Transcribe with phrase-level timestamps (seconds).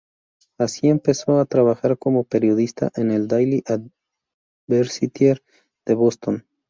[0.57, 3.63] Así, empezó a trabajar como periodista en el Daily
[4.67, 5.43] Advertiser
[5.85, 6.43] de Boston.